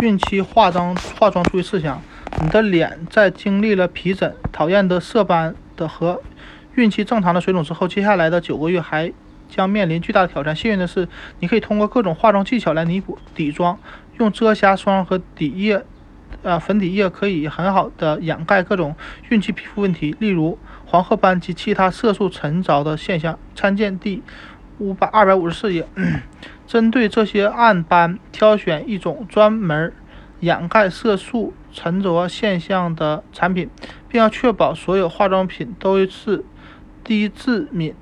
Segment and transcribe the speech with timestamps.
[0.00, 2.00] 孕期化妆化妆注意事项：
[2.40, 6.22] 你的脸在经历了皮疹、讨厌的色斑的和
[6.74, 9.12] 孕期正常的水肿之后，接下来的九个月还
[9.48, 10.56] 将面临巨大的挑战。
[10.56, 11.06] 幸运的是，
[11.40, 13.78] 你可以通过各种化妆技巧来弥补底妆，
[14.18, 15.84] 用遮瑕霜和底液，
[16.42, 18.96] 呃，粉底液可以很好的掩盖各种
[19.28, 23.38] 孕期皮肤问题，例如黄褐斑及其他色素沉着的现象。
[23.54, 24.22] 参见第
[24.78, 25.86] 五百二百五十四页。
[26.70, 29.92] 针对这些暗斑，挑选一种专门
[30.38, 33.68] 掩盖色素沉着现象的产品，
[34.08, 36.44] 并要确保所有化妆品都是
[37.02, 37.92] 低致敏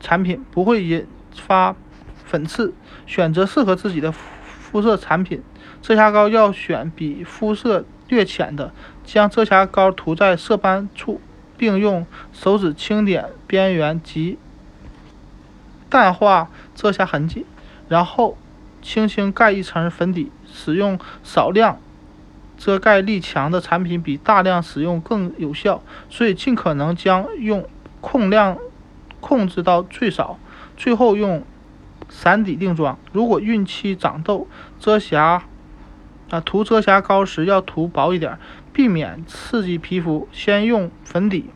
[0.00, 1.76] 产品，不会引发
[2.24, 2.72] 粉刺。
[3.06, 5.42] 选择适合自己的肤色产品，
[5.82, 8.72] 遮瑕膏要选比肤色略浅的，
[9.04, 11.20] 将遮瑕膏涂在色斑处，
[11.58, 14.38] 并用手指轻点边缘及
[15.90, 17.44] 淡化遮瑕痕迹。
[17.88, 18.36] 然后
[18.80, 21.78] 轻轻盖一层粉底，使用少量
[22.56, 27.66] 遮盖力强的产品比大量使用更有效，所以尽可能将用
[28.00, 28.58] 控量
[29.20, 30.38] 控制到最少。
[30.76, 31.42] 最后用
[32.08, 32.96] 散底定妆。
[33.12, 34.46] 如果孕期长痘，
[34.78, 35.42] 遮瑕
[36.30, 38.38] 啊涂遮瑕膏时要涂薄一点，
[38.72, 40.28] 避免刺激皮肤。
[40.30, 41.50] 先用粉底，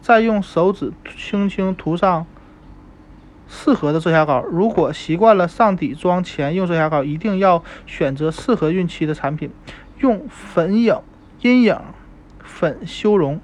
[0.00, 2.26] 再用手指轻轻涂上。
[3.54, 9.50] 适合的遮瑕膏，如果习惯了上底妆前用遮瑕膏，一定要选择适合孕期的产品。
[9.98, 10.96] 用粉影
[11.42, 11.78] 阴影
[12.42, 13.40] 粉修容，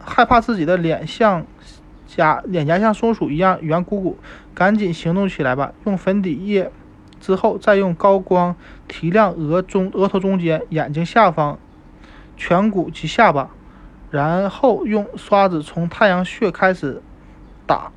[0.00, 1.46] 害怕自己的脸像
[2.06, 4.18] 颊脸颊像松鼠一样圆鼓鼓，
[4.54, 5.72] 赶紧行动起来吧！
[5.84, 6.72] 用粉底液
[7.20, 8.56] 之后，再用高光
[8.88, 11.58] 提亮额中、额头中间、眼睛下方、
[12.38, 13.50] 颧骨及下巴，
[14.10, 17.02] 然后用刷子从太阳穴开始
[17.66, 17.92] 打。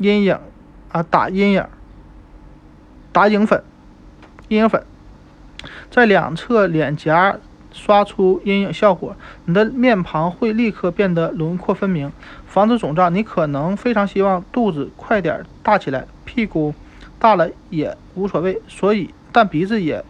[0.00, 0.38] 阴影
[0.92, 1.66] 啊，打阴影，
[3.12, 3.62] 打影粉，
[4.48, 4.82] 阴影粉，
[5.90, 7.36] 在两侧脸颊
[7.70, 12.10] 刷出阴影效果，你的面庞会立刻变得轮廓分明。
[12.46, 16.74] 防止肿胀，你可能非常希望肚子快点大起来，屁股
[17.18, 18.62] 大了也无所谓。
[18.66, 20.02] 所以，但鼻子也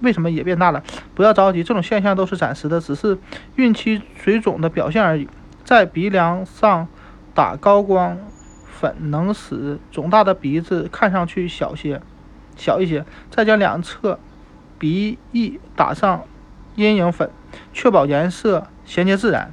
[0.00, 0.82] 为什么也变大了？
[1.14, 3.16] 不要着急，这种现象都是暂时的，只是
[3.54, 5.28] 孕期水肿的表现而已。
[5.64, 6.88] 在鼻梁上
[7.32, 8.18] 打高光。
[8.78, 12.00] 粉能使肿大的鼻子看上去小些，
[12.56, 13.04] 小一些。
[13.28, 14.20] 再将两侧
[14.78, 16.22] 鼻翼打上
[16.76, 17.28] 阴影粉，
[17.72, 19.52] 确保颜色衔接自然。